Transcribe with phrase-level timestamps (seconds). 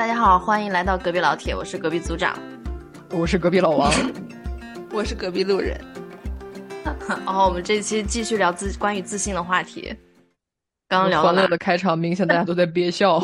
[0.00, 2.34] 大家好，欢迎来到隔壁老铁，我是隔壁组长，
[3.10, 3.92] 我是隔壁老王，
[4.94, 5.78] 我是隔壁路人。
[7.06, 9.94] 然 后我们这期继续聊自关于自信的话题。
[10.88, 13.20] 刚刚聊欢乐的开场，明显大家都在憋笑。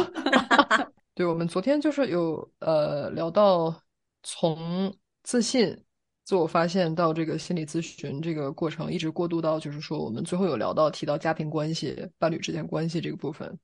[1.16, 3.74] 对，我们昨天就是有呃聊到
[4.22, 5.74] 从自信、
[6.26, 13.58] 自我发现到这个心理咨询这个过程，一直过渡到就是说我们最后有聊到提到家庭关系、伴侣之间关系这个部分。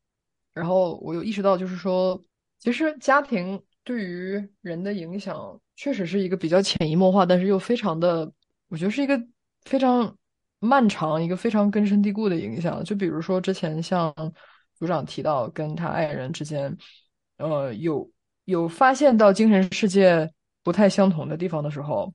[0.54, 2.18] 然后我有意识到，就是说，
[2.62, 8.30] 其实家庭对于人的影响，确实是一个比较潜移默化，但是又非常的，
[8.68, 9.20] 我觉得是一个
[9.64, 10.16] 非常
[10.60, 12.84] 漫长、一个非常根深蒂固的影响。
[12.84, 14.14] 就比如说之前像
[14.76, 16.76] 组长提到跟他爱人之间。
[17.38, 18.08] 呃，有
[18.44, 20.30] 有发现到精神世界
[20.62, 22.14] 不太相同的地方的时候，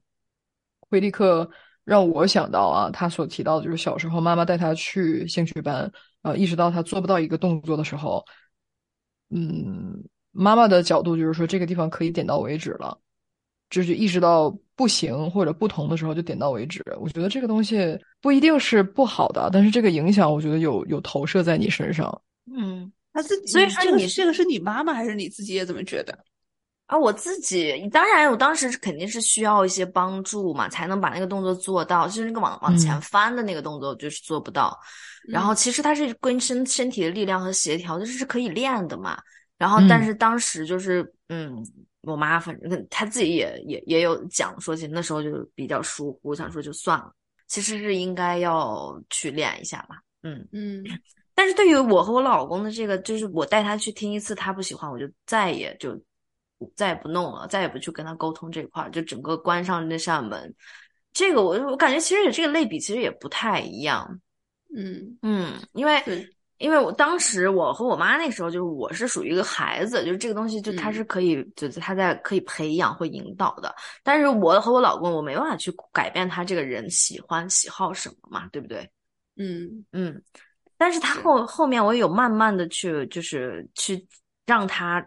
[0.79, 1.49] 会立刻
[1.83, 5.91] 让我想到啊，他所提到的就是小时候妈妈带他去兴趣班，
[6.21, 8.23] 呃，意识到他做不到一个动作的时候，
[9.29, 10.01] 嗯，
[10.37, 12.97] 妈妈的角度就是说这个地方可以点到为止了，
[13.69, 16.83] 就是意识到不行或者不同的时候就点到为止。
[16.99, 22.21] 我觉得这个东西不一定是不好的，但是这个影响我觉得有有投射在你身上，
[22.55, 22.91] 嗯。
[23.13, 26.15] 他自己，所以说你这个是你妈妈还是你自己也这么觉得？
[26.85, 32.05] 啊，我自己当然，我当时肯定是需要一些帮助嘛，才能把那个动作做到。
[32.05, 34.77] 就是那个往往前翻的那个动作，就是做不到。
[35.27, 39.17] 然后其实它是跟身身体的力量和协调，就是是可以练的嘛。
[39.57, 41.65] 然后但是当时就是，嗯，
[42.01, 47.11] 我妈反正她自己也也也有讲说，其实那时候就比较疏忽，想说就算了。
[47.47, 50.01] 其实是应该要去练一下吧。
[50.23, 50.83] 嗯嗯。
[51.33, 55.95] 但是对于我和我老公的这个，就是我带他去听一次，他不喜欢，我就再也就
[56.75, 60.53] 再也不弄了，再也不去跟他沟通这块儿，就整个关上那扇门。
[61.13, 64.19] 这个我我感觉其实也这个类比其实也不太一样。
[64.75, 66.03] 嗯嗯，因为
[66.57, 73.73] 因为我当时我和我妈那时候就是我是属于一个孩子，就是这个东西就他是可以就是他在可以培养或引导的。
[74.03, 78.89] 但是我和我老公我没办法去改变他这个人喜欢喜好什么嘛，对不对？
[79.37, 80.21] 嗯嗯。
[80.79, 84.07] 但是他后后面我有慢慢的去，就是去
[84.45, 85.03] 让他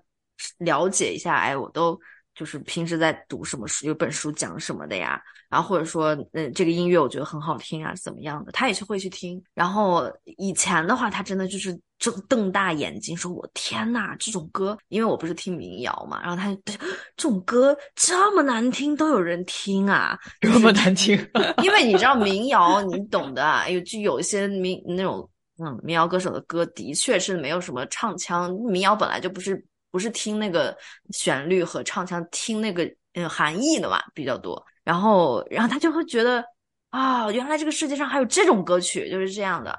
[0.58, 1.96] 了解一下，哎，我都
[2.40, 5.20] 就是平时在读什么书，有本书讲什么的呀，
[5.50, 9.42] 然后或者说，嗯，这个音乐我觉得很好听啊，怎么样的，他也是会去听。
[9.52, 16.60] 然后以前的话，他真的就是睁瞪大眼睛说：“我天呐，这种歌，因为我不是听民谣嘛，然后他就
[17.14, 21.14] 这种歌这么难听都有人听啊，这么难听，
[21.62, 25.28] 因为你知道民谣，你懂的，有就有一些民那种。”
[25.62, 30.76] 嗯，民谣歌手的歌的确是没有什么唱腔，民谣本来就不是不是听那个
[31.10, 32.84] 旋律和唱腔，听那个
[33.14, 34.64] 嗯含义的嘛比较多。
[34.84, 36.44] 然后，然后他就会觉得
[36.90, 39.78] 啊，原来这个世界上还有这种歌曲，就是这样的。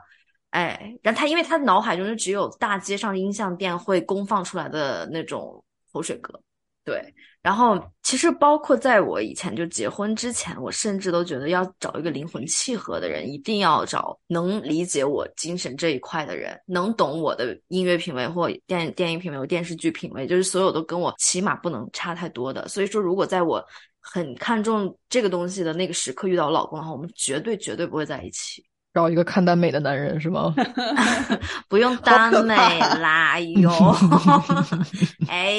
[0.52, 6.42] 哎，然后他因为他脑海中就只有大街上音像店会公放出来的那种口水歌，
[6.84, 7.14] 对。
[7.44, 22.68] 然后，其实包括在我以前就结婚之前，我甚至都觉得要找一个灵魂契合的人，一定要找能理解我精神这一块的人，能懂我的音乐品味或电电影品味或电视剧品味，就是所有都跟我起码不能差太多的。
[22.68, 23.64] 所以说，如果在我
[24.00, 28.64] 很看重这个东西的那个时刻遇到老公的话，我们绝对绝对不会在一起。
[28.94, 30.54] 找一个看耽美的男人是吗？
[31.70, 32.56] 不用耽美
[33.00, 33.72] 啦，哟，
[35.30, 35.56] 哎，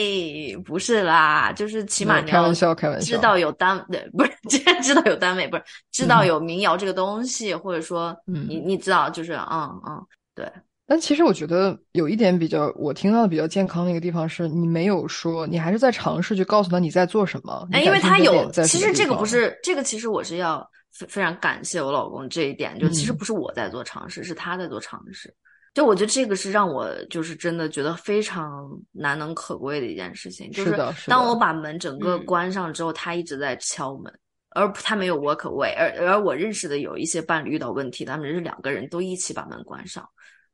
[0.65, 10.47] 不是啦，就是起码你要开玩笑，开玩笑，知道有耽对，不是，既然知道有耽美，不是知道有民谣这个东西，或者说，你你知道，就是，嗯嗯，对。
[10.87, 17.67] 但其实我觉得有一点比较，我听到的比较健康的一个地方是，你没有说，你还是在尝试去告诉他你在做什么。
[17.73, 20.69] 哎，因为他有，其实这个不是这个，其实我是要。
[20.93, 25.35] 非非常感谢我老公这一点，就其实不是我在做尝试，是他在做尝试。
[25.75, 30.51] 就我觉得这个是让我就是真的觉得非常难能可贵的一件事情。
[30.51, 31.09] 就，是。
[31.09, 34.13] 当我把门整个关上之后，他一直在敲门，
[34.51, 35.75] 而他没有 walk away。
[35.75, 40.07] 而而我认识的有一些伴侣遇到问题，他们是两个人都一起把门关上。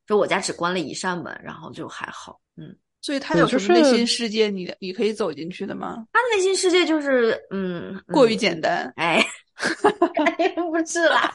[0.07, 2.39] 就我家只关了一扇门，然后就还好。
[2.55, 5.97] 嗯，所以他有什么内心世界，你你可以走进去的吗？
[6.13, 8.89] 他的内心世界就是嗯，过于简单。
[8.95, 9.21] 哎。
[10.71, 11.33] 不是啦，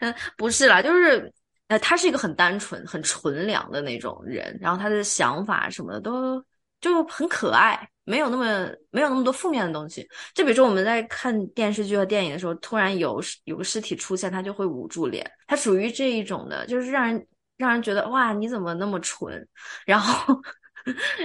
[0.00, 1.32] 嗯， 不是啦，就是，
[1.68, 6.44] 呃，他是一个很单纯、很纯良的那种人，然后他的想法什么的都
[6.80, 10.06] 就很可爱，没有那么没有那么多负面的东西。
[10.34, 17.26] 就比如说我们在看电视剧和电影的时候，突然有有个尸体出现，他就会捂住脸，他属于这一种的，就是让人
[17.56, 19.48] 让人觉得哇，你怎么那么纯，
[19.86, 20.38] 然后。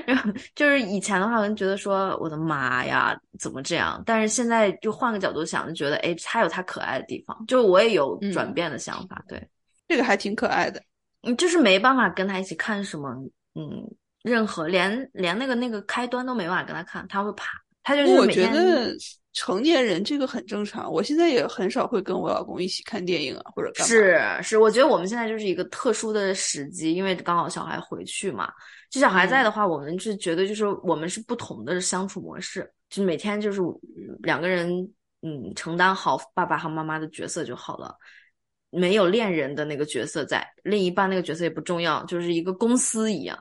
[0.06, 4.02] 然后就是以前的话，可能觉得说我的妈呀，怎么这样？
[4.06, 7.46] 但是现在就换个角度想，就觉得哎，他有他可爱的地方。
[7.48, 9.46] 就我也有转变的想法，对，
[9.88, 10.82] 这个还挺可爱的。
[11.24, 13.10] 嗯就是没办法跟他一起看什么，
[13.54, 13.84] 嗯，
[14.24, 17.50] 任何连连那个那个开端都没办法跟他看，他会怕，
[17.90, 18.96] 他就是我觉是每天得
[19.34, 20.92] 成年人这个很正常。
[20.92, 23.88] 我现在也很少会跟我老公一起看电影啊，或者干嘛。
[23.88, 28.52] 是是，我觉得我们现在就是一个特殊的时机，因为刚好小孩回去嘛。
[28.92, 34.70] 就小孩在的话，我们是觉得就是我们是不同的相处模式，就每天就是嗯两个人
[35.24, 37.96] 嗯承担好爸爸和妈妈的角色就好了，
[38.70, 43.40] 没有恋人的那个角色在，另一半那个角色也不重要，就是一个公司一样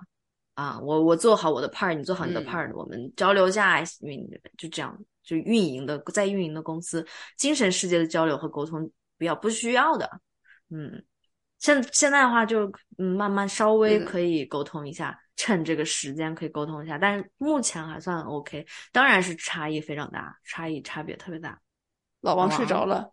[0.59, 7.07] 啊，我我做好我的 part，你做好你的嗯 part，、我们交流一下爱运就这样，就运营的在运营的公司，
[7.37, 10.21] 精神世界的交流和沟通比较不需要的，
[10.71, 11.01] 嗯。
[11.61, 21.57] 现现在的话就，嗯，慢慢稍微可以沟通一下，趁这个时间可以沟通一下，但是目前还算 OK，当然是差异非常大，差异差别特别大。
[22.21, 23.09] 老王睡着了，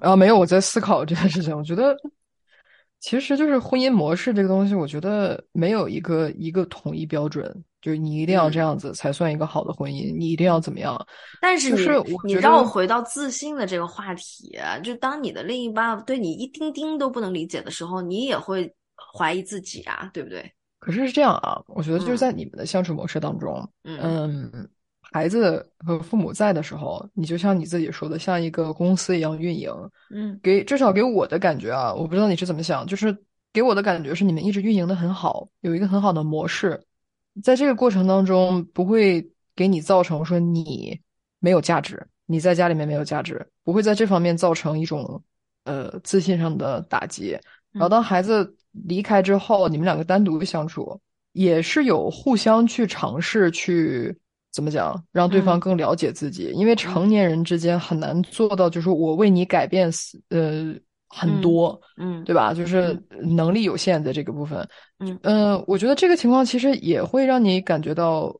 [0.00, 1.54] 啊，没有，我在思考这件事情。
[1.54, 1.94] 我觉得，
[3.00, 7.44] 其实就是婚姻模式这个东西，我觉得没有一个一个统一标准，
[7.80, 11.00] 就是你一定要这样子才算一个好的婚姻，你一定要怎么样。
[11.40, 11.76] 但是你
[12.24, 18.74] 你是我回到自信的这个话题，就当你的另一半对你一丁丁都不能理解的时候，你也会
[19.16, 20.52] 怀疑自己啊，对不对？
[20.80, 23.98] 可是是这样啊，我觉得就是嗯在你们的相处模式当中，嗯
[24.52, 24.68] 嗯，
[25.10, 29.70] 孩子和父母在的时候，你就像你自己说的，像一个公司一样运营。
[30.10, 33.16] 嗯给至少给我的感觉啊，我不知道你是怎么想，就是
[33.52, 36.80] 给我的感觉是你们一直运营的很好，有一个很好的模式，
[37.42, 39.26] 在这个过程当中不会
[39.56, 40.98] 给你造成说你
[41.40, 45.22] 没有价值，你在家里面没有价值，不会在这方面造成一种
[45.64, 47.38] 呃自信上的打击。
[47.72, 51.00] 然后当孩子离开之后，你们两个单独相处，
[51.32, 54.16] 也是有互相去尝试去
[54.52, 56.50] 怎么讲，让对方嗯更了解自己。
[56.54, 60.74] 因为成年人之间很难做到，就是我为你改变死呃
[61.08, 62.52] 很嗯多，嗯对吧？
[62.52, 64.66] 就是能力有限在这个部分。
[64.98, 68.34] 嗯呃，我觉得这个情况其实也会让你感觉到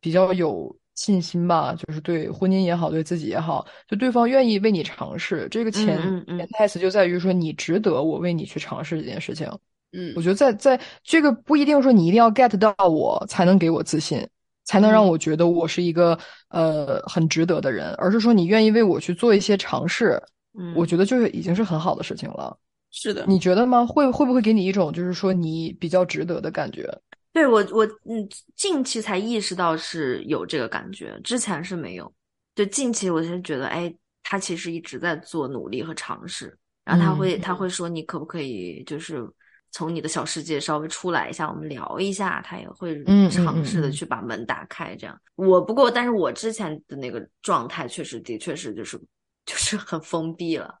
[0.00, 5.48] 比较有信心吧，就是对婚姻也好，对自己也好，就对方愿意为你尝试。
[5.50, 9.46] 这个潜嗯嗯嗯潜台词就在于说，你值得我为你去尝试这件事情。
[9.94, 14.26] 嗯我觉得在在这个不一定说你一定要 get 到我才能给我自信，
[14.64, 16.18] 才能让嗯我觉得我是一个
[16.48, 20.22] 呃很值得的人，而是说你愿意为我去做一些尝试，
[20.58, 22.56] 嗯，我觉得就是已经是很好的事情了。
[22.90, 23.86] 是的，你觉得吗？
[23.86, 26.88] 会会不会给你一种就是说你比较值得的感觉？
[27.32, 32.12] 对我我嗯，近期才意识到是有这个感觉，之前是没有。
[32.54, 33.92] 就近期我是觉得，哎，
[34.22, 36.54] 他其实一直在做努力和尝试，
[36.84, 39.26] 然后他会、嗯他会说，你可不可以就是
[39.72, 44.94] 从你的小世界稍微出来一下，我们聊一下，他也会尝试的去把门打开。
[44.94, 48.96] 这样，我不过，但是我之前的那个状态确实的确是就是
[49.44, 50.72] 就是很封闭了。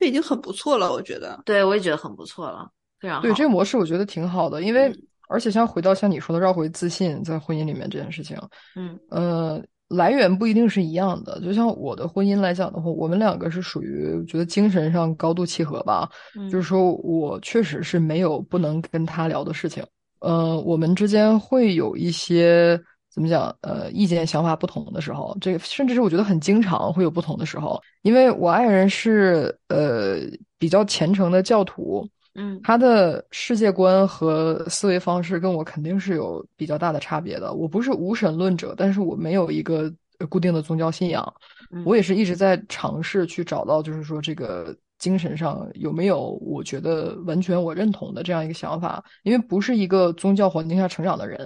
[0.00, 1.40] 这已经很不错了，我觉得。
[1.44, 2.68] 对我也觉得很不错了，
[2.98, 3.22] 非常好。
[3.22, 8.34] 对这个模式，我觉得挺好的，因为、嗯而且像回到像你说的绕回自信，在婚姻里面这件事情，
[8.76, 11.40] 嗯呃，来源不一定是一样的。
[11.40, 16.08] 就像我的婚姻来讲的话，我们两个是属于我觉得精神上高度契合吧。
[16.36, 19.84] 嗯，就是说我确实是没有不能跟他聊的事情。
[20.20, 22.78] 呃，我们之间会有一些
[23.10, 23.54] 怎么讲？
[23.62, 27.80] 呃，意见想法不同的时候，这个甚至是我觉得很经常会有不同的时候。
[28.02, 30.18] 因为我爱人是呃
[30.58, 32.06] 比较虔诚的教徒，
[32.40, 37.52] 嗯他的世界观和思维方式跟我肯定是有比较大的差别的。
[37.52, 41.34] 我不是无神论者，但是我没有一个呃固定的宗教信仰。
[41.72, 49.02] 嗯我也是一直在尝试去找到，就是说这个精神上有没有我觉得完全我认同的这样一个想法。
[49.24, 51.38] 因为不是一个宗教环境下成长的人，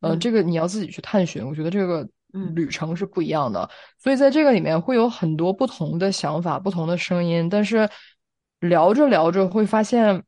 [0.00, 1.46] 呃，嗯这个你要自己去探寻。
[1.46, 7.88] 我觉得这个嗯旅程是不一样的，所以在这个里面会有很多不同的想法、不同的声音，但是
[8.60, 10.22] 聊着聊着会发现，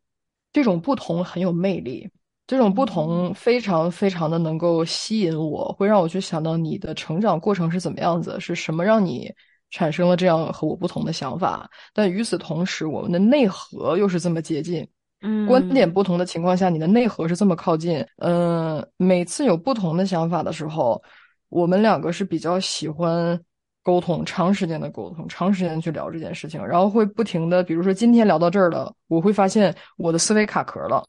[0.52, 2.10] 这种不同很有魅力。
[2.46, 9.32] 这种不同非常非常的能够吸引我，会让我去想到你的成长过程是怎么样子，是什么让你
[9.70, 11.70] 产生了这样和我不同的想法。
[11.94, 14.86] 但与此同时，我们的内核又是这么接近，
[15.22, 18.04] 嗯，观点不同的情况下，你的内核是这么靠近。
[18.18, 21.00] 嗯、每次有不同的想法的时候，
[21.48, 23.40] 我们两个是比较喜欢
[23.82, 31.04] 沟通，长时间的沟通，长时间去聊这件事情，然后会不停的，比如说今天聊到这儿了，我会发现我的思维卡壳了。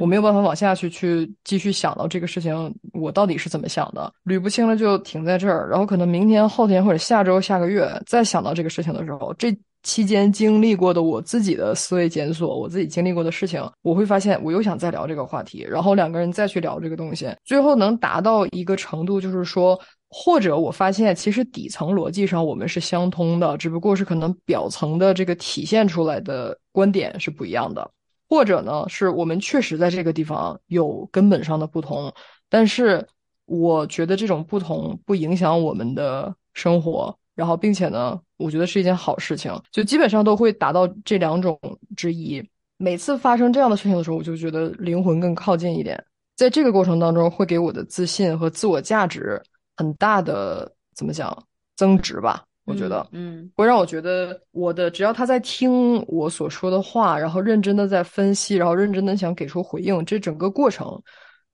[0.00, 19.80] 我没有办法往下去去继续想到这个事情，我到底是怎么想的，捋不清了就停在这儿，然后可能明天、后天或者下周、下个月再想到这个事情的时候，这期间经历过的我自己的思维检索，我自己经历过的事情，我会发现我又想再聊这个话题，然后两个人再去聊这个东西，最后能达到一个程度，就是说，
[20.18, 27.90] 或者我发现其实底层逻辑上我们是相通的，只不过是可能表层的这个体现出来的观点是不一样的。
[28.26, 32.10] 或者呢，是我们确实在这个地方有根本上的不同，
[32.48, 33.06] 但是
[33.44, 41.60] 我觉得这种不同不影响我们的生活，然后并且呢，我觉得是一件好事情，就基本上都会达到这两种
[41.94, 42.42] 之一。
[42.78, 46.02] 每次发生这样的事情的时候，我就觉得灵魂更靠近一点，
[46.36, 49.38] 在这个过程当中，会给我的自信和自我价值
[49.76, 51.36] 很大的怎么讲
[51.76, 52.42] 增值吧。
[52.64, 61.00] 我觉得，嗯，会让我觉得我的只要他在听我所说的话，然后认真的在分析，然后认真的想给出回应，这整个过程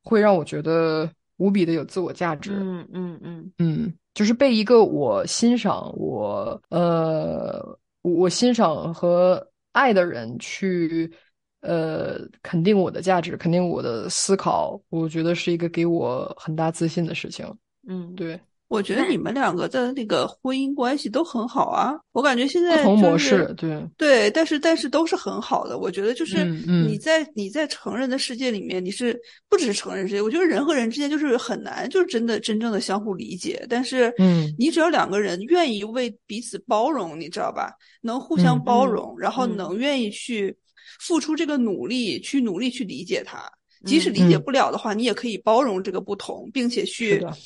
[0.02, 2.52] 会让我觉得无比的有自我价值。
[2.54, 7.62] 嗯嗯嗯嗯，就是被一个我欣赏、我呃
[8.00, 11.12] 我欣赏和爱的人去
[11.60, 17.46] 呃肯定我的价值，肯定我的思考，我觉得是一个给我很大自信的事情。
[17.88, 18.40] 嗯，对。
[18.68, 25.76] 我觉得你们两个的那个婚姻关系都很好啊，我感觉现在不同模式，对对，但是但是都是很好的。
[25.76, 29.14] 我觉得就是嗯嗯你在你在成人的世界里面，你是
[29.46, 33.62] 不只是成人世界，我觉得人和人之间就是很难，就是真的真正的相互理解。
[33.68, 37.74] 但是嗯你只要两个人愿意为彼此包容，你知道吧？
[38.00, 40.56] 能互相嗯包容，然后嗯能愿意去
[40.98, 43.44] 付出这个努力，去努力去理解他。
[43.84, 47.36] 即使嗯理解嗯不了的话，你也可以包容这个不同，并且去的，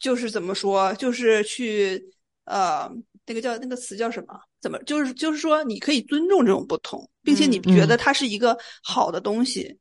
[0.00, 2.02] 就是怎么说，就是去
[2.44, 2.90] 呃，
[3.26, 4.34] 那个叫那个词叫什么？
[4.60, 9.78] 怎么就是就是说，你可以尊重这种不同，并且你嗯觉得它是一个好的东西，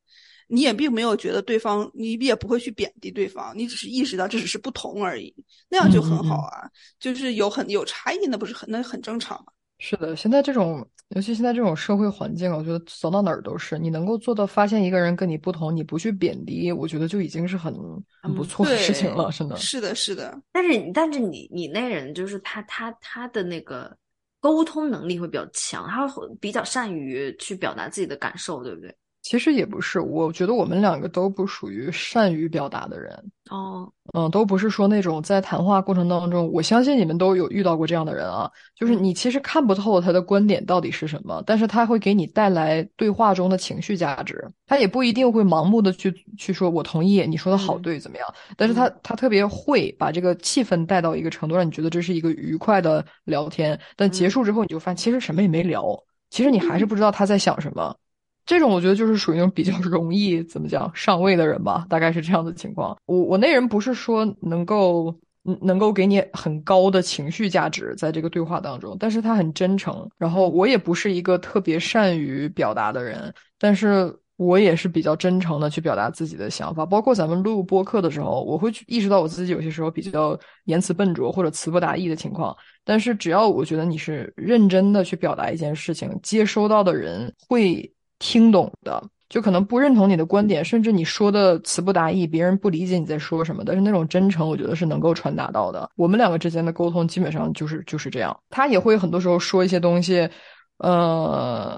[0.47, 5.33] 你也并没有觉得对方，你也不会去贬低对方，你只是意识到这只是不同而已，
[5.69, 6.69] 那样就很好啊。
[6.99, 9.53] 就是有很有差异，那不是很那很正常嘛。
[9.85, 10.15] 是的。
[10.15, 17.73] 现在这种，尤其现在这种社会环境，我觉得走到哪儿都是，你能够做到发现一个人跟你不同，你不去贬低，我觉得就已经是很
[18.21, 19.57] 很不嗯错的事情对了， 真的。
[19.57, 23.93] 是的，是的，但是但是你你那人就是他他他的那个
[24.39, 28.95] 沟通能力会比较强，他会比较善于去表达自己的感受，对不对？
[29.23, 33.31] 其实也不是，我觉得我们两个都不属于善于表达的人。
[33.49, 48.27] 哦，嗯，都不是说那种在谈话过程当中，我相信你们都有遇到过这样的人啊，就是你其实看不透他的观点到底是什么，但是他会给你带来对话中的情绪价值，他也不一定会盲目的去去说我同意你说的好嗯对怎么样，
[48.57, 55.97] 但是他他特别会把这个气氛带到一个程度，让你觉得这是一个愉快的聊天，但结束之后你就发现其实什么也没聊，
[56.29, 57.95] 其实你还是不知道他在想什么。
[58.45, 62.97] 这种我觉得就是属于那种比较 容易怎么讲上位的人吧，大概是这样的情况。
[63.05, 70.09] 我我那人不是说能够嗯能够给你很高的情绪价值在这个对话当中，但是他很真诚。
[70.17, 76.85] 然后我也不是一个特别善于表达的人，但是我也是比较真诚的去表达自己的想法。
[76.85, 82.55] 包括咱们录播客的时候，我会去意识到我自己有些时候比较言辞笨拙或者词不达意的情况。
[82.83, 87.92] 但是只要我觉得你是认真的去表达一件事情，接收到的人会。
[88.25, 95.89] 听懂的，就可能不认同你的观点，甚至你说的词不达意，别人不理解你在说什么，但是那种真诚，我觉得是能够传达到的。
[95.97, 98.39] 我们两个之间的沟通基本上就是就是这样。
[98.49, 100.29] 他也会很多时候说一些东西，
[100.77, 101.77] 呃，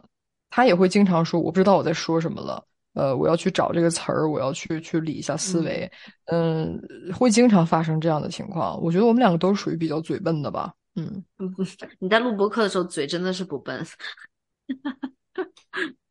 [0.52, 5.92] 他也会经常说我不知道我在说什么了，呃，我要去找这个词儿，我要去去理一下思维，
[6.26, 6.80] 嗯、
[7.12, 8.80] 会经常发生这样的情况。
[8.84, 11.24] 我觉得我们两个都属于比较嘴笨的吧，嗯。
[11.98, 13.84] 你在录播课的时候嘴真的是不笨，
[14.68, 14.76] 你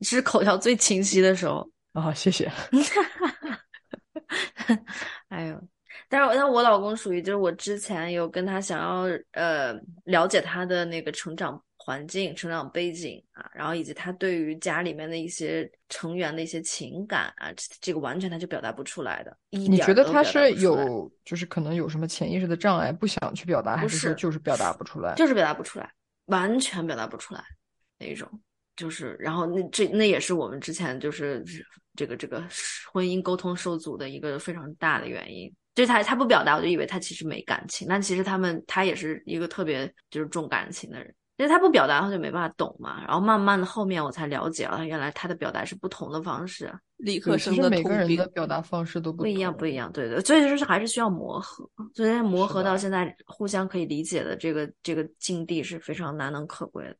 [0.04, 1.68] 是口条最清晰的时候。
[1.94, 2.50] 啊，谢谢。
[5.28, 5.60] 哎呦，
[6.08, 9.72] 但是我但我老公属于就是我之前有跟他想要呃
[10.04, 19.36] 了解他的那个成长环境、成长背景啊，然后以及他对于家里面的一些成员的一些情感啊，这这个完全他就表达不出来的。
[19.50, 25.14] 一你觉得他是有，就是可能有什么潜意识的障碍，不想去表达，还不是说是就是表达不出来？
[25.14, 25.92] 就是表达不出来，
[26.26, 27.44] 完全表达不出来
[27.98, 28.28] 那一种，
[28.76, 31.44] 就是然后那这那也是我们之前就是
[31.96, 32.42] 这个这个
[32.92, 35.52] 婚姻沟通受阻的一个非常大的原因。
[35.74, 41.12] 就是他他不表达，我就以为他其实没感情，但其实他们他也是一个特别就是重感情的人。
[41.36, 43.02] 因为他不表达，他就没办法懂嘛。
[43.04, 48.24] 然后慢慢的后面我才了解了，原来他的表达是不同的方式，对，理科生其实每个人的。
[48.28, 49.90] 表达方式都不不一样，不一样。
[49.90, 51.68] 对对，所以就是还是需要磨合。
[51.92, 56.96] 所以磨合到现在互相可以理解的这个这个境地是非常难能可贵的。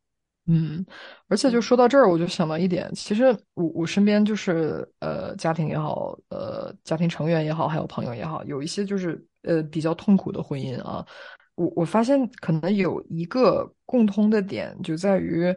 [0.47, 0.85] 嗯，
[1.29, 3.25] 而且就说到这儿，我就想到一点，其实
[3.55, 11.07] 我我身边就是呃家庭也好，呃家庭成员也好，还有朋友也好，有一些就是呃比较痛苦的婚姻啊。
[11.55, 15.57] 我我发现可能有一个共通的点，就在于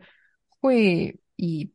[0.61, 1.69] 会以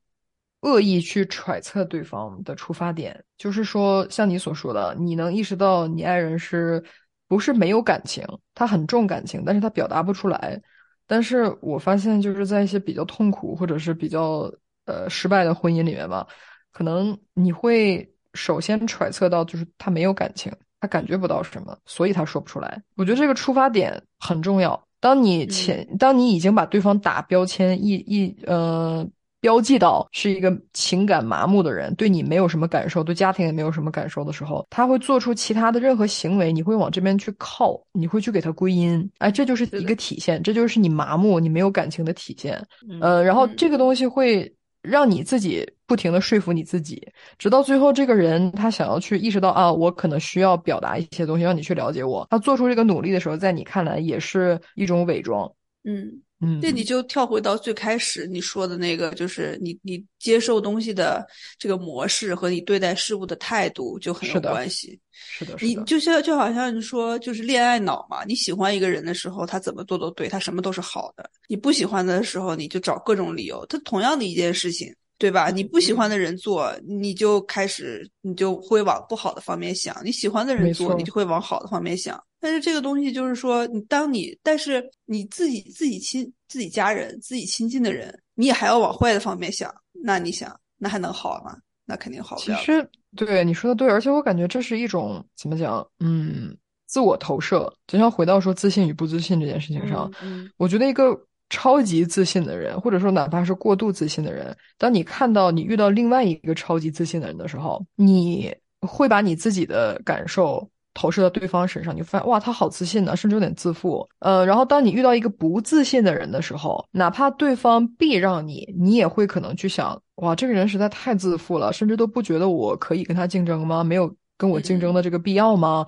[0.63, 6.83] 恶意去揣测对方的出发点，就是说像你所说的，你能意识到你爱人是
[7.29, 10.59] 不是没有感情，他很重感情，但是他表达不出来。
[11.07, 14.53] 但是我发现，就是在一些比较痛苦或者是比较
[14.87, 16.27] 呃失败的婚姻里面吧，
[16.73, 22.83] 可能你会首先揣测到就是他没有感情，他感觉不到什么，所以他说不出来。
[22.97, 24.83] 我觉得这个出发点很重要。
[25.01, 29.07] 当你前，当你已经把对方打标签，一一呃。
[29.43, 42.65] 标记到是一个情感麻木的人，对你没有什么感受，对家庭也没有什么感受的时候，他会做出其他的任何行为，你会往这边去靠，你会去给他归因，哎，这就是一个体现，这就是你麻木，你没有感情的体现。
[43.01, 47.05] 呃，然后这个东西会让你自己不停的说服你自己，
[47.37, 52.25] 直到最后这个人他想要去意识到啊，我可能需要表达一些东西，让你去了解我。
[52.31, 55.53] 他做出这个努力的时候，在你看来也是一种伪装。
[55.83, 56.23] 嗯。
[56.43, 61.27] 嗯，那你就跳回到最开始你说的那个，就是你你接受东西的
[61.59, 64.99] 这个模式和你对待事物的态度就很有关系。
[65.13, 68.25] 是的，你就像就好像你说，就是恋爱脑嘛。
[68.25, 71.31] 你喜欢一个人的时候，他怎么做都对，他什么都是好的。
[71.49, 73.65] 你不喜欢的时候，你就找各种理由。
[73.67, 74.93] 他同样的一件事情。
[75.19, 75.51] 对吧？
[75.51, 82.21] 你不喜欢的人做，你就开始，你就会往不好的方面想；你喜欢的人做，你就会往好的方面想。
[82.43, 91.57] 但是这个东西就是说，你当你，但是你自己自己亲自己家人、自己亲近的人，你也还要往坏的方面想，那你想，那还能好吗？
[91.87, 92.59] 那肯定好不了。
[92.59, 95.87] 其实，对你说的对，而且我感觉这是一种怎么讲？
[96.01, 96.55] 嗯，
[96.87, 97.73] 自我投射。
[97.87, 100.11] 就像回到说自信与不自信这件事情上，
[100.57, 101.19] 我觉得一个。
[101.55, 114.07] 超级自信的人，或者说哪怕是过度自信的人，当你看到你遇到另外一个超级自信的人的时候，你会把你自己的感受投射到对方身上，你发现哇，他好自信呢，甚至有点自负。
[114.19, 123.83] 呃，然后当你遇到一个不自信的人的时候，哪怕对方避让你，你也会可能去想，哇，这个人实在太自负了，甚至都不觉得我可以跟他竞争吗？
[123.83, 125.87] 没有跟我竞争的这个必要吗？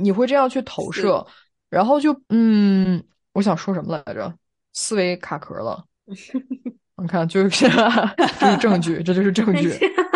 [0.00, 1.26] 你会这样去投射，
[1.70, 4.32] 然后就嗯，我想说什么来着？
[4.74, 5.84] 思维卡壳了，
[7.00, 7.48] 你看，就是
[8.38, 9.70] 这是证据，这就是证据。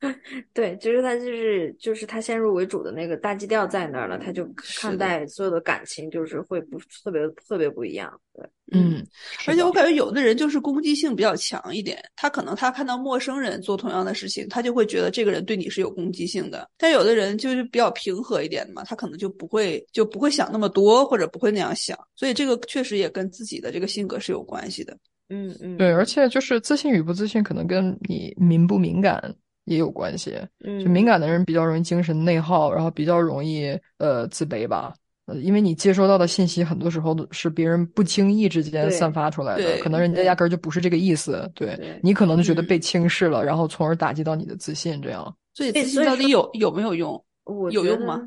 [0.54, 8.08] 对，就是他，就是就是他先入为主的那个大基调在那儿了，他就看待所有的感情就是会不特别特别不一样。
[8.32, 9.04] 对，嗯，
[9.48, 16.70] 而且我感觉有的人就是攻击性比较强一点，他可能他看到陌生人做同样的事情，他就会觉得这个人对你是有攻击性的。
[16.78, 21.98] 但有的人就是比较平和一点的嘛，他可能就不会就不会想那么多，或者不会那样想。
[22.14, 24.96] 所以这个确实也跟自己的这个性格是有关系的。
[25.28, 29.34] 嗯嗯，对，而且就是自信与不自信，可能跟你敏不敏感。
[29.68, 30.36] 也有关系，
[30.82, 34.94] 就敏感的人比较容易精神内耗，然后比较容易呃自卑吧。
[35.26, 41.46] 呃，因为你接收到的信息很多时候是别人不经意之间散发出来的，可能人家压根儿就不是这个意思。
[41.54, 45.02] 对你可能就觉得被轻视了，然后从而打击到你的自信。
[45.02, 47.22] 这样，所以自信到底有有没有用？
[47.44, 48.26] 我有用吗？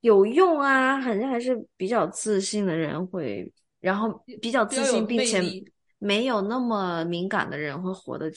[0.00, 3.48] 有用啊，反正还是比较自信的人会，
[3.80, 5.40] 然后比较自信并且
[6.00, 8.28] 没有那么敏感的人会活得。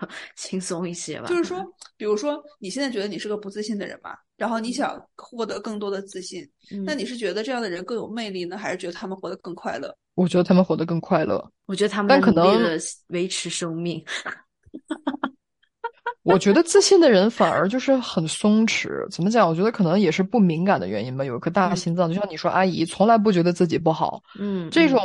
[0.36, 1.26] 轻松一些吧。
[1.26, 1.64] 就是说，
[1.96, 6.46] 比如说，你现在觉得你是个不自信的人吧，然后你想获得更多的自信，
[6.84, 9.94] 那你是觉得这样的人更有魅力呢，还是觉得他们活得更快乐？
[10.14, 11.42] 我觉得他们活得更快乐。
[11.66, 12.78] 我觉得他们但可能
[13.08, 14.02] 维持生命。
[16.22, 19.08] 我觉得自信的人反而就是很松弛。
[19.10, 19.48] 怎么讲？
[19.48, 21.24] 我觉得可能也是不敏感的原因吧。
[21.24, 24.20] 有一颗大心脏，就像你说，阿姨从来不觉得自己不好。
[24.38, 24.98] 嗯，这种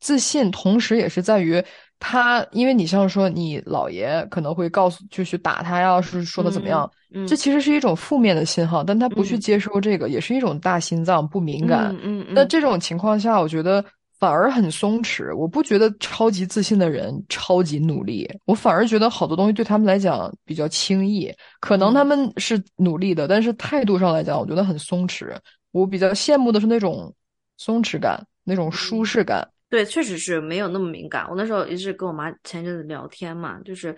[0.00, 1.62] 自信，同时也是在于。
[1.98, 6.90] 他，因为你像说你姥爷可能会告诉，就去打他呀，是说的怎么样？
[7.26, 11.96] 这其实是一种负面的信号，但他不去接收这个，也是一种大心脏不敏感。
[12.02, 13.82] 嗯，那这种情况下，我觉得
[14.18, 15.34] 反而很松弛。
[15.34, 21.32] 我不觉得超级自信的人超级努力，我反而觉得好多东西对他们来讲比较轻易。
[21.60, 25.34] 可能他们是努力的，但是态度上来讲，我觉得很松弛。
[25.72, 27.10] 我比较羡慕的是那种
[27.56, 29.48] 松弛感，那种舒适感。
[29.68, 31.26] 对，确实是没有那么敏感。
[31.28, 33.94] 我那时候也是跟我妈前阵子聊天嘛，就是，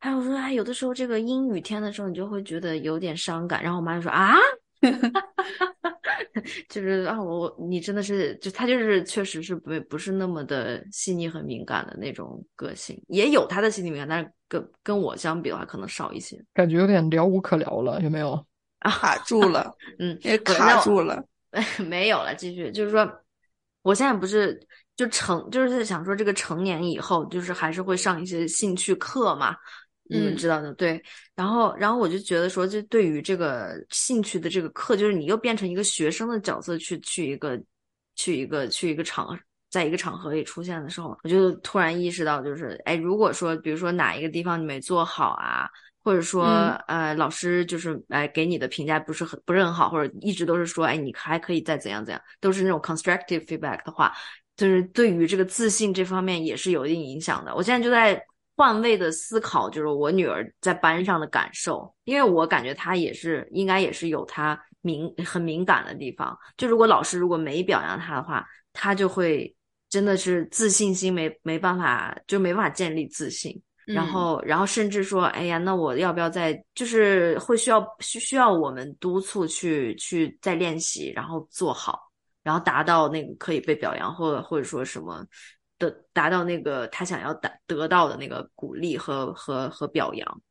[0.00, 3.62] 还有说，哎，有的时候这个阴雨天的时候，你就会觉得有点伤感。
[3.62, 4.34] 然后我妈就说啊，
[6.68, 16.36] 就是啊，我你真的是，就她就是确实是不不是那么的细腻和敏感的那种个性，也有她的细腻敏感，但是跟跟我相比的话，可能少一些。
[16.52, 18.44] 感觉有点聊无可聊了，有没有？
[18.82, 21.24] 卡住了，嗯，也卡住了，
[21.88, 23.08] 没有了，继续，就是说，
[23.82, 24.60] 我现在不是。
[24.96, 29.56] 就成就是想说，这个成年以后，就是还是会上一些兴趣课嘛，
[30.04, 31.02] 你们知道的，对。
[31.34, 37.60] 然后，然后我就觉得说，就对于这个兴趣的这个课，就是你又变成一个学生的角色去去一个
[38.14, 39.36] 去一个去一个场，
[39.68, 45.68] 在一个场合里出现的时候，我就突然意识到，就是哎，如果说比如说哪一个地方你没做好啊，
[46.04, 46.44] 或者说
[46.86, 54.14] 呃老师就是哎给你的评价不是很不是很好，或者一直都是说哎你还可以再怎样怎样，都是那种 constructive feedback 的话。
[54.56, 57.54] 就是对于这个自信这方面也是有一定影响的。
[57.54, 58.20] 我现在就在
[58.56, 66.36] 换位的思考，就是我女儿在班上的感受，因为我感觉她也是应该也是有她敏很敏感的地方。
[66.56, 69.54] 就如果老师如果没表扬她的话，她就会
[69.90, 73.60] 真的是自信心没没办法，就没办法建立自信。
[73.86, 82.00] 然后，然后甚至说，哎呀，那我要不要再就是会需要需需要我们督促去去再练习，然后做好，
[82.44, 85.26] 然后达到那个可以被表扬，或者或者说什么
[85.80, 90.42] 的，达到那个他想要达得到的那个鼓励和和和表扬。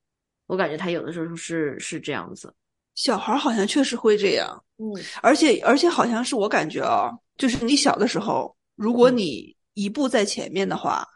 [0.47, 2.53] 我感觉他有的时候是是这样子，
[2.95, 11.07] 小孩好像确实会这样，嗯，而且而且好像是我感觉啊，就是你小的时候，如果你一步在前面的话。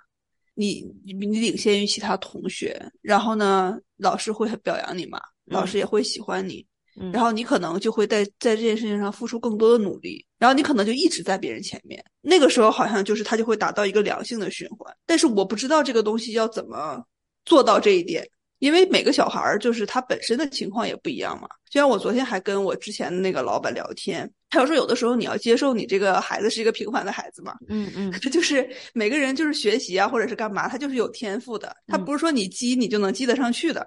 [0.60, 5.22] 你你你领先于其他同学，然后呢，老师会表扬你嘛？
[5.46, 6.66] 老师也会喜欢你，
[7.14, 12.04] 然后你可能就会在在这件事情上付出更多的努力，然后你可能就一直在别人前面。
[12.22, 17.04] 那个时候好像就是他就会达到一个良性的循环，但是我不知道这个东西要怎么
[17.46, 18.28] 做到这一点。
[18.60, 21.48] 因为每个小孩儿就是他本身的情况也不一样嘛。
[21.70, 27.54] 就像我昨天还跟我之前的那个老板聊天，他说有的时候你要接受你这个孩子是一个平凡的孩子嘛。
[27.68, 33.86] 嗯嗯，这就是每个人就是学习啊，或者是干嘛，他就是有天赋的，他不是说你积你就能积得上去的。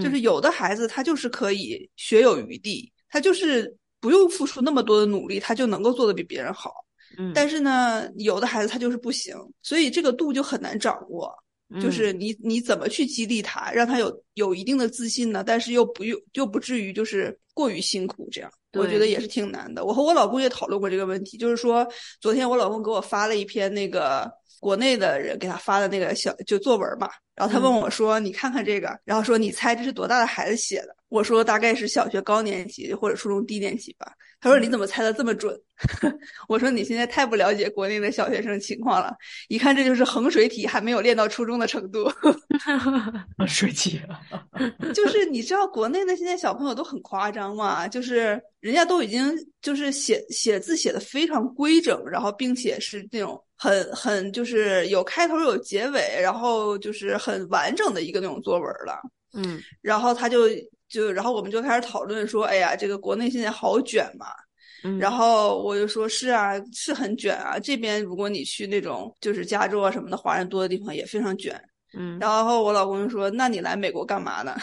[0.00, 6.72] 就是有的孩子他就是可以学有余地，他就是不用付出那么多的努力，他就能够做得比别人好。
[7.18, 11.34] 嗯，但是呢，有的孩子他就是不行，所以这个度就很难掌握。
[11.80, 15.42] 就是你你怎么去激励他，让他有有一定的自信呢？
[15.46, 19.84] 但是又不用又不至于就是过于辛苦，这样我觉得也是挺难的。
[19.84, 21.86] 我和我老公也讨论过这个问题，就是说
[22.20, 24.30] 昨天我老公给我发了一篇那个
[24.62, 34.12] 国内的人给他发的那个小就作文嘛，然后他问我说：“你看看这个，然后说你猜这是多大的孩子写的？”我说大概是小学高年级或者初中低年级吧。
[34.40, 35.56] 他说你怎么猜的这么准？
[36.48, 39.12] 我说你现在太不了解国内的小学生情况了，
[39.48, 42.08] 一看这就是衡水体还没有练到初中的程度。
[43.36, 44.00] 衡水体，
[44.94, 59.00] 就是你知道国内的现在小朋友都很夸张嘛，就是人家都已经就是写写字写的非常规整，然后并且是那种很很就是有开头有结尾，然后就是很完整的一个那种作文了。
[59.34, 60.48] 嗯，然后他就。
[60.92, 64.26] 就然后我们就开始讨论说，哎呀，这个国内现在好卷嘛。
[65.00, 67.58] 然后我就说，是啊，是很卷啊。
[67.58, 71.58] 这边如果你去那种就是加州啊什么的华人多的地方，也非常卷。
[71.96, 72.18] 嗯。
[72.20, 74.54] 然后我老公就说，那你来美国干嘛呢？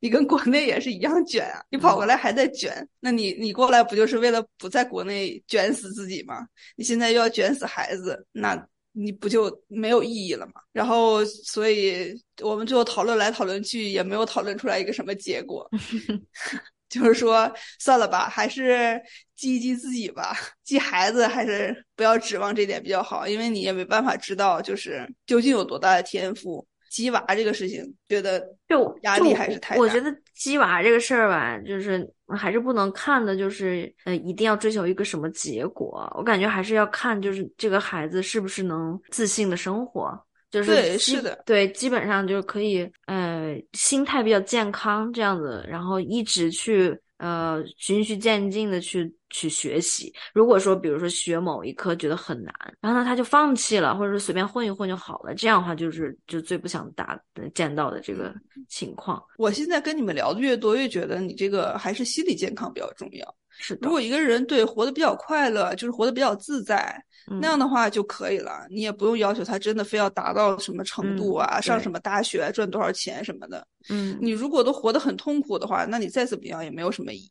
[0.00, 6.46] 你跟国内也是一样卷啊，你跑过来还在卷，那你你过来不就是为了不在国内卷死自己吗？
[6.76, 8.66] 你现在又要卷死孩子，那。
[8.98, 10.52] 你不就没有意义了吗？
[10.72, 15.68] 然后，所以我们最后讨论来讨论去，也没有讨论出来一个什么结果。
[16.88, 18.98] 就是说，算了吧，还是
[19.36, 26.66] 激激自己吧，激孩子还是不要指望这点比较好，因为你也没办法知道，就是究竟有多大的天赋。
[26.96, 29.80] 鸡娃这个事情，觉得就压力还是太大。
[29.82, 36.10] 我觉得鸡娃这个事儿吧，就是还是不能看的，就是呃，一定要追求一个什么结果。
[36.16, 40.18] 我感觉还是要看，就是这个孩子是不是能自信的生活，
[40.50, 46.98] 就是对，是的，对，基本上就是可以，呃，心态比较健康这样子，然后一直去。
[47.18, 50.12] 呃，循序渐进的去去学习。
[50.34, 57.18] 如果说，比如说学某一科觉得很难，然后呢他就放弃了，或者说随便混一混就好了，这样的话就是就最不想打
[57.54, 58.34] 见到的这个
[58.68, 59.22] 情况。
[59.38, 63.34] 我现在跟你们聊的越多，越觉得你这个还是心理健康比较重要。
[63.58, 67.02] 是的，如果一个人对活得比较快乐，就是活得比较自在，
[67.40, 68.66] 那样的话就可以了。
[68.70, 73.66] 你也不用要求他真的非要达到什么程度啊，上什么大学，赚多少钱什么的。
[73.88, 77.30] 嗯，你如果都活得很痛苦的话，那你再怎么样也没有什么意义。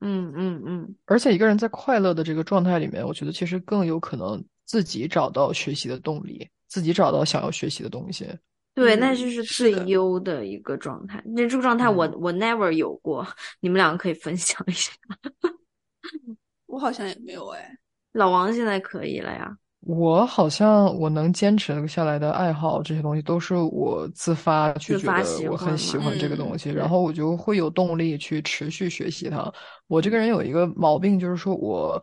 [0.00, 0.94] 嗯嗯嗯。
[1.06, 8.26] 而且一个人在快乐的这个状态里面，我觉得其实更有可能自己找到学习的动力，自己找到想要学习的东西。
[8.74, 11.22] 对，那就是最优的一个状态。
[11.26, 13.26] 那这个状态我我 never 有过，
[13.60, 14.90] 你们两个可以分享一下。
[16.66, 17.78] 我好像也没有哎，
[18.12, 19.56] 老王现在可以了呀。
[19.84, 29.52] 我好像我能坚持下来的爱好这些东西，都是我自发去觉得我很喜欢这个东西，然后我就会有动力去持续学习它。
[29.88, 32.00] 我这个人有一个毛病，就是说我，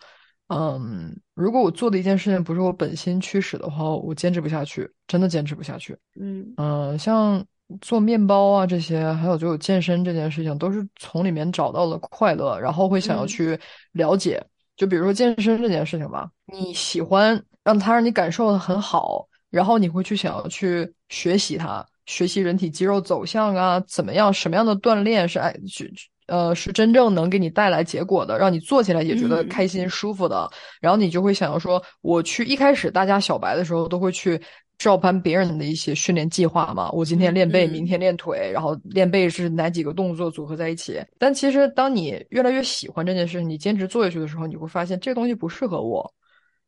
[0.48, 5.98] 嗯，如果我做的一件事情不是我本心驱使的话，我坚持不下去，真的坚持不下去。
[6.20, 7.42] 嗯嗯，像
[7.82, 13.60] 做面包啊这些，还有就健身这件事情，都是从里面找到了快乐，然后会想要去
[13.92, 14.44] 了解。
[14.76, 25.94] 就比如说健身这件事情吧，你喜欢让它让你感受的很好，然后你会去想要去学习它，学习人体肌肉走向啊，怎么样，什么样的锻炼是哎，去
[26.28, 34.42] 呃是真正能给你带来结果的，让你做起来也觉得开心舒服的，然后你就会想要说，我去一开始大家小白的时候都会去
[34.80, 36.90] 照搬别人的一些训练计划嘛。
[36.92, 41.00] 我今天练背，嗯明天练腿，然后练背是哪几个动作组合在一起。
[41.20, 46.12] 但其实当你越来越喜欢这件事，你坚持做下去的时候，你会发现这个东西不适合我。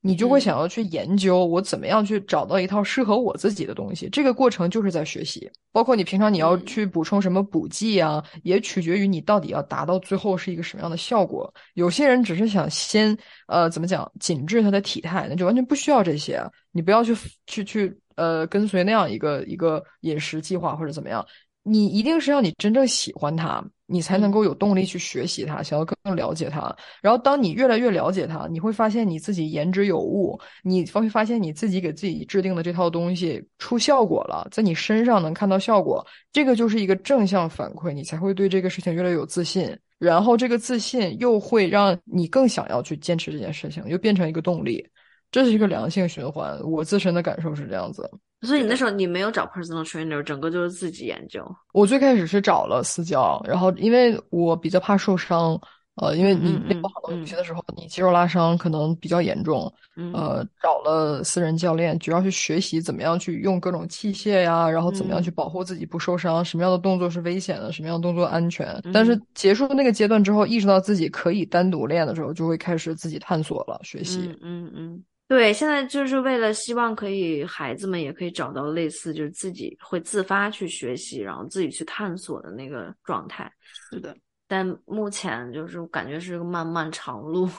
[0.02, 4.10] 你就会嗯想要去研究我怎么样去找到一套适合我自己的东西。
[4.10, 11.54] 这个过程就是在学习，包括你平常你要嗯去补充什么补剂啊，也取决于你到底要达到最后是一个什么样的效果。
[11.76, 16.42] 有些人只是想先呃怎么讲紧致他的体态，那就完全不需要这些。
[16.72, 17.16] 你不要去
[17.48, 21.26] 去去呃跟随那样一个一个饮食计划或者怎么样。
[21.64, 26.74] 你一定是要你真正喜欢它，你才能够有动力去学习它，想要更了解它。
[27.02, 39.78] 然后，当你越来越了解它，你会发现你自己言之有物，你会发现你自己给自己制定的这套东西出效果了，在你身上能看到效果，这个就是一个正向反馈，你才会对这个事情越来越有自信。
[40.00, 44.84] 然后，这个自信又会让你更想要去坚持这件事情，又变成一个动力，
[45.30, 46.60] 这是一个良性循环。
[46.64, 48.10] 我自身的感受是这样子。
[48.42, 51.46] 所以你那时候你没有找 personal trainer，整个就是自己研究。
[51.74, 55.60] 我最开始是找了私教，然后因为我比较怕受伤，
[55.96, 68.82] 呃，因为你练不好的嗯东西的时候，你肌肉拉伤可能比较严重，嗯呃，找了私人教练，主要去学习怎么样去用各种器械呀，然后怎么样嗯去保护自己不受伤，什么样的动作是危险的，什么样的动作安全。
[68.94, 74.20] 但是嗯结束那个阶段之后，意识到自己可以单独练的时候，就会开始自己探索了，学习。
[74.22, 83.50] 嗯嗯嗯，对，现在就是为了希望可以孩子们也可以找到类似就是自己会自发去学习，然后自己去探索的那个状态。
[83.90, 84.14] 是的，
[84.46, 87.50] 但目前就是感觉是个漫漫长路，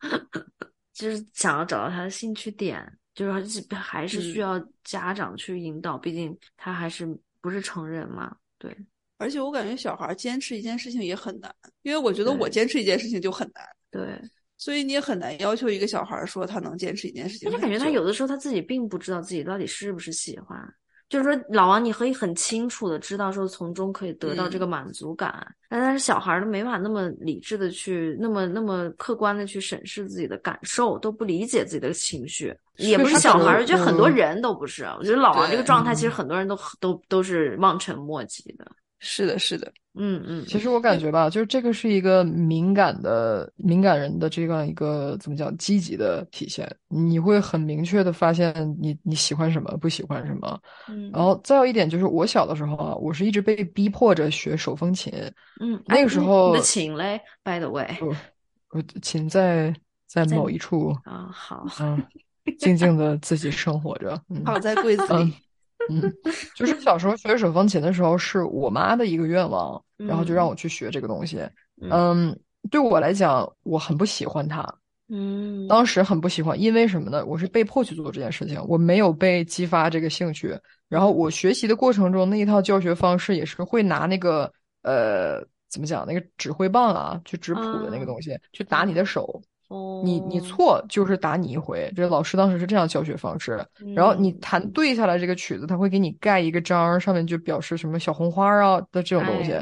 [0.94, 4.40] 就是想要找到他的兴趣点，就是还是需嗯。
[4.40, 7.06] 要家长去引导，毕竟他还是
[7.42, 8.34] 不是成人嘛。
[8.58, 8.74] 对，
[9.18, 14.18] 而且我感觉小孩坚持一件事情也很难，因为我觉得我坚持一件事情就很难，对，
[14.60, 17.56] 所以你也很难要求一个小孩说他能坚持一件事情很久。
[17.56, 20.56] 而且感觉他有的时候他自己并不知道自己到底是不是喜欢。
[21.08, 34.84] 就是说，老王，你可以很清楚的知道说从中可以得到这嗯个满足感，但但是小孩儿都没法那么理智的去，那么那么客观的去审视自己的感受，都不理解自己的情绪，也不是小孩儿，我觉得很多嗯人都不是。
[34.98, 38.64] 我觉得老王这个状态，其实嗯很多人都都都是望尘莫及的。
[39.02, 50.60] 是的，是的，嗯嗯，其实我感觉吧，就是这个是一个敏感的敏感人的这样一个怎么讲积极的体现，你会很明确的发现你你喜欢什么，不喜欢什么。
[50.88, 55.10] 嗯然后再有一点就是，我小的时候啊，我是一直被逼迫着学手风琴。
[55.60, 58.14] 嗯，那个时候你的琴嘞，by the way 我
[58.70, 59.74] 我琴在
[60.06, 61.98] 在在某一处，啊，好，嗯，
[62.58, 64.20] 静静的自己生活着。
[64.28, 65.32] 嗯泡在柜子嗯里。
[65.32, 65.32] 嗯，
[66.54, 71.38] 就是小时候学手风琴的时候，是我妈的一个愿望，然后就让我去学这个东西。
[71.80, 72.40] 嗯嗯，
[72.70, 74.62] 对我来讲，我很不喜欢它。
[75.08, 77.24] 嗯，当时很不喜欢，因为什么呢？
[77.26, 80.56] 我是被迫去做这件事情，我没有被激发这个兴趣。
[80.88, 89.42] 然后我学习的过程中，那一套教学方式也是会拿那个呃，怎么讲，那个指挥棒啊，去指谱的那个啊东西，去打你的手。
[89.70, 93.64] 哦，你你错就是打你一回，这老师当时是这样教学方式。
[93.94, 99.54] 然后你嗯弹对下来这个曲子，他会给你盖一个章，上面就表示什么小红花啊的这种东西。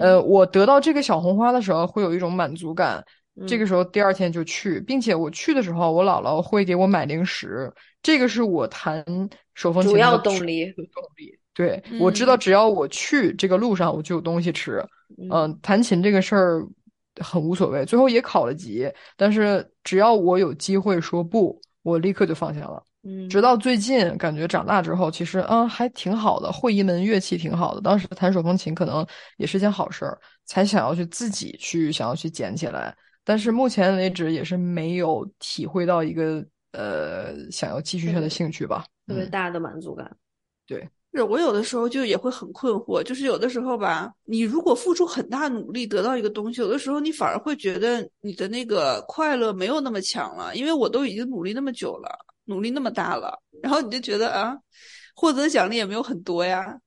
[0.00, 3.04] 呃，我得到这个小红花的时候，会有一种满足感。
[3.46, 7.70] 这个嗯时候第二天就去，并且我去的时候，我姥姥会给我买零食，
[8.02, 9.04] 这个是我弹
[9.54, 11.38] 手风琴主要的动力的动力。
[11.54, 14.82] 对，我知道嗯只要我去这个路上，我就有东西吃。
[15.18, 16.66] 嗯嗯，弹琴这个事儿
[17.20, 22.82] 很无所谓，最后也考了级，但是只要我有机会说不，我立刻就放下了。
[23.04, 27.80] 嗯，直到最近，感觉长大之后，其实啊还挺好的，会一门乐器挺好的。
[27.80, 29.04] 当时弹手风琴可能
[29.38, 32.96] 也是件好事儿，才想要去自己去想要去捡起来。
[33.24, 38.84] 但是目前为止也是没有体会到一个呃想要继续下的兴趣吧。
[39.08, 40.16] 嗯，特别大的满足感。
[41.18, 52.08] 是我有的时候就也会很困惑，就是有的时候吧，你如果付出很大努力得到一个东西，有的时候你反而会觉得你的那个快乐没有那么强了，因为我都已经努力那么久了，
[52.46, 54.56] 努力那么大了，然后你就觉得啊，
[55.14, 56.78] 获得的奖励也没有很多呀，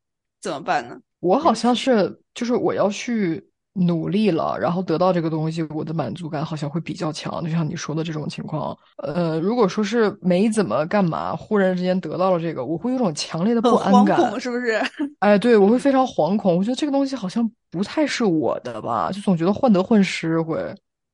[0.41, 0.97] 怎么办呢？
[1.19, 3.43] 我好像是就是我要去
[3.77, 8.77] 努力了，然后得到这个东西，我的满足感好像会比较强，就像你说的这种情况。
[9.03, 14.17] 呃，如果说是没怎么干嘛，忽然之间得到了这个，我会有种强烈的不惶安感。
[14.17, 14.81] 恐是不是？
[15.19, 16.57] 哎，对，我会非常惶恐。
[16.57, 20.57] 我觉得这个东西好像不太是我的吧，就总觉得患得患失会。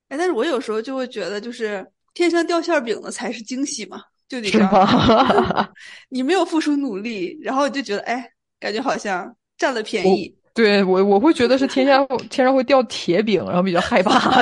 [0.09, 5.73] 哎，但是我有时候就会觉得，就是天上掉馅饼的才是惊喜嘛，就得是这样。
[6.09, 10.35] 你没有付出努力，然后你就觉得，哎，感觉好像占了便宜。
[10.53, 14.41] 对我我会觉得是天下天上会掉铁饼，然后比较害怕。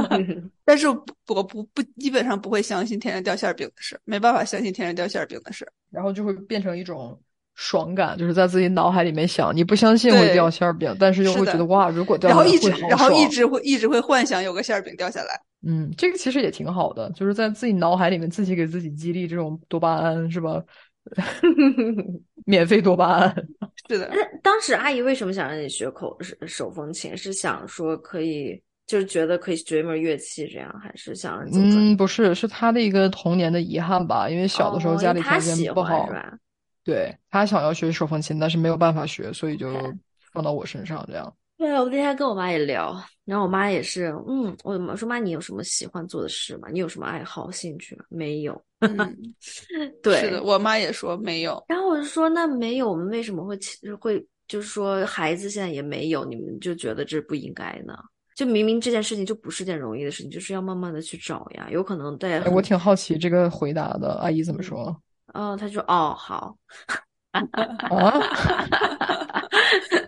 [0.64, 7.18] 但是我不不基本上不会相信天上掉馅饼的事，没办法相信天上掉馅饼的事，然后就会变成一种
[7.54, 15.40] 爽感，就是在自己脑海里面想，你不相信会掉馅饼，但是又会觉得哇，如果掉，然后一直然后一直会一直会幻想有个馅饼掉下来。
[15.66, 20.62] 嗯，这个其实也挺好的，就是在自己脑海里面自己给自己激励这种多巴胺，是吧？
[22.44, 23.34] 免费多巴胺。
[23.88, 24.08] 是的。
[24.12, 27.16] 那当时阿姨为什么想让你学口手手风琴？
[27.16, 31.44] 是想说可以，就是觉得可以学一门乐器这样，还是想？
[31.52, 34.28] 嗯，不是，是他的一个童年的遗憾吧？
[34.28, 36.38] 因为小的时候家里条件不好，是吧？
[36.84, 39.72] 对他想要学手风琴，但是没有办法学，所以就
[40.32, 41.32] 放到我身上这样。
[41.62, 46.66] 对啊，我那天跟我妈也聊，然后我妈也是，嗯，我妈说妈，你有什么喜欢做的事吗？
[46.72, 48.04] 你有什么爱好、兴趣吗？
[48.08, 48.60] 没有。
[48.80, 48.96] 嗯，
[50.02, 51.64] 对，是的，我妈也说没有。
[51.68, 53.56] 然后我就说，那没有，我们为什么会
[54.00, 57.94] 会就是说孩子现在也没有，你们就觉得这不应该呢？
[58.34, 61.68] 就明明这件事情就不是件容易的事情，就是要慢慢的去找呀。
[61.70, 65.00] 有可能在，我挺好奇这个回答的，阿姨怎么说？
[65.32, 66.56] 哦，她说，哦，好。
[67.30, 67.58] 啊，他
[69.88, 69.98] 说：“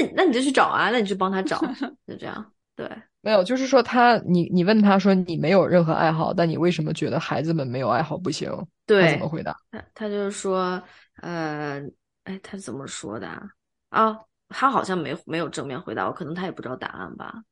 [0.00, 1.60] 那那你就去找啊，那你去帮他找，
[2.06, 2.88] 就这样。”对，
[3.20, 8.50] 没有，就是说他，你你问他说你没有任何爱好，但你为什么觉得孩子们没有爱好不行？
[8.86, 9.54] 对，他怎么回答？
[9.70, 10.82] 他他就是说，
[11.20, 11.82] 呃，
[12.24, 13.42] 哎，他怎么说的啊？
[13.90, 17.42] 啊，他好像没没有正面回答我，可能他也不知道答案吧。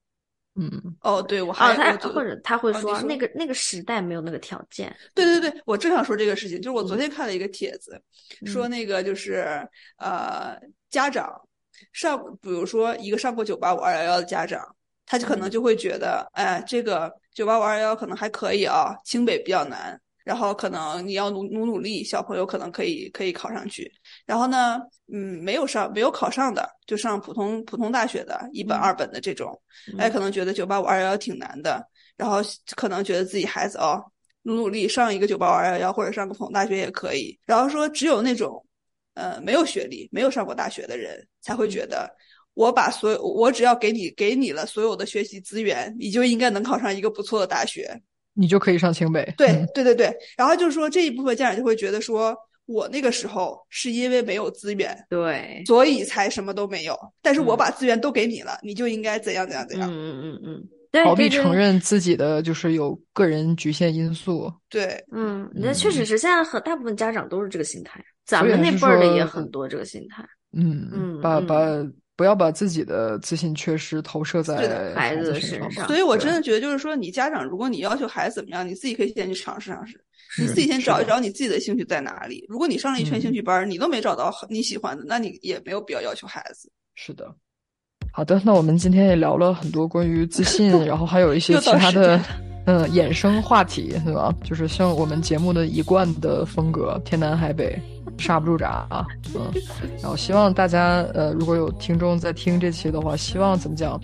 [0.54, 0.70] 嗯，
[1.02, 4.96] 哦，对，我还他或者他会说那个那个时代没有那个条件。
[5.14, 8.00] 对对对，我正想说这个事情，就是我昨天看了一个帖子，
[8.46, 9.44] 说那个就是
[9.98, 10.58] 呃，
[10.88, 11.30] 家长
[11.92, 14.60] 上，比如说一个上过九八五二幺幺的家长，
[15.06, 20.00] 他就可能就会觉得，哎，这个九八五二幺幺可能还可以啊，清北比较难。
[20.24, 23.90] 然后可能你要努努努力，小朋友可能可以可以考上去。
[24.26, 24.78] 然后呢，
[25.10, 29.58] 嗯，没有上没有考上的，就上普通普通大学的一本二本的这种，
[29.96, 31.82] 哎，可能觉得九八五二幺幺挺难的。
[32.14, 32.40] 然后
[32.76, 34.04] 可能觉得自己孩子哦，
[34.42, 37.38] 努努力上一个九八五二幺幺或者上个普通大学也可以。
[37.46, 38.62] 然后说只有那种，
[39.18, 42.08] 呃，没有学历、没有上过大学的人才会觉得，
[42.54, 48.00] 我把所有我只要给你给你了所有的学习资源，你就应该能考上一个不错的大学。
[48.34, 49.34] 你就可以上清北。
[49.36, 56.96] 对对对对，然后就是说这一部分家长就会觉得说，我那个时候是因为没有资源，对，所以才什么都没有。
[57.20, 59.90] 但是我把资源都给你了，你就应该怎样怎样怎样。
[59.90, 64.52] 嗯嗯嗯嗯，逃避承认自己的就是有个人局限因素。
[64.68, 70.22] 对，嗯，那确实是现在很大部分家长都是这个心态，咱们那辈儿的也很多这个心态。
[70.52, 71.56] 嗯嗯，把把。
[72.18, 75.86] 不要把自己的自信缺失投射在孩子身上。
[75.86, 80.02] 所以我真的觉得，就是说，你家长，如果你要求孩子怎么样，你自己可以先去尝试尝试，
[80.36, 82.44] 你自己先找一找你自己的兴趣在哪里。
[82.48, 86.68] 如果你上了一圈兴趣班，你都没找到你喜欢的，那你也没有必要要求孩子。
[86.96, 87.32] 是的。
[88.12, 92.20] 好的，那我们今天也聊了很多关于自信， 然后还有一些其他的。
[92.66, 94.30] 嗯，衍生话题对吧？
[94.44, 97.80] 就是像我们节目的一贯的风格，天南海北，
[98.18, 99.06] 刹不住闸啊。
[99.34, 99.50] 嗯，
[100.02, 104.00] 然后希望大家呃，如果有听众在听这期的话，希望怎么讲？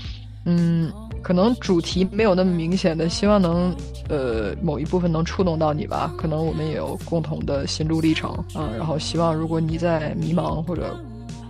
[0.47, 3.75] 嗯，可能主题没有那么明显的，希望能
[4.11, 6.13] 呃某一部分能触动到你吧。
[6.19, 8.69] 可能我们也有共同的心路历程啊。
[8.77, 10.95] 然后希望如果你在迷茫或者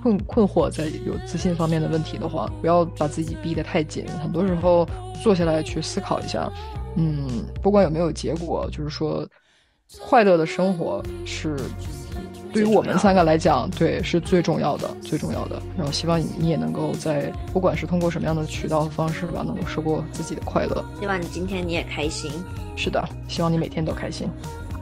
[0.00, 4.06] 困困惑，在有自信方面的问题的话，不要把自己逼得太紧。
[4.22, 4.88] 很多时候
[5.22, 6.48] 坐下来去思考一下。
[6.96, 9.26] 嗯，不管有没有结果，就是说，
[10.02, 11.56] 快乐的生活是
[12.54, 15.60] 对于我们三个来讲，对是最重要的，最重要的。
[15.76, 20.84] 然后希望你也能够在，不管是通过什么样的渠道和方式吧，能够收获自己的快乐。
[21.00, 22.30] 希望你今天你也开心。
[22.76, 24.28] 是的，希望你每天都开心。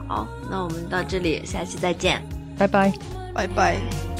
[0.07, 2.21] 好，那我们到这里，下期再见，
[2.57, 2.93] 拜拜，
[3.33, 4.12] 拜拜。